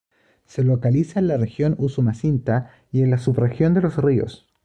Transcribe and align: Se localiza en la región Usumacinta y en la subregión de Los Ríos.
Se 0.47 0.63
localiza 0.63 1.19
en 1.19 1.27
la 1.27 1.37
región 1.37 1.75
Usumacinta 1.77 2.71
y 2.91 3.03
en 3.03 3.11
la 3.11 3.19
subregión 3.19 3.75
de 3.75 3.81
Los 3.81 3.97
Ríos. 3.97 4.47